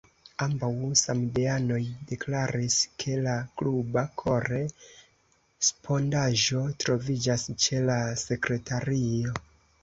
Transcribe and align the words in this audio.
Ambaŭ 0.43 0.67
samideanoj 0.99 1.81
deklaris, 2.11 2.77
ke 3.03 3.17
la 3.27 3.35
kluba 3.63 4.03
kore-spondaĵo 4.23 6.63
troviĝas 6.85 7.47
ĉe 7.67 7.83
la 7.93 8.01
sekretario. 8.25 9.37